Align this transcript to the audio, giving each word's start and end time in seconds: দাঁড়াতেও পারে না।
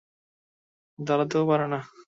দাঁড়াতেও 0.99 1.43
পারে 1.49 1.65
না। 1.67 1.79